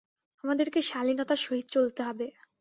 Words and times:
আমাদেরকে 0.43 0.79
শালীনতার 0.81 1.39
সহিত 1.41 1.67
চলতে 1.67 2.01
হবে। 2.03 2.27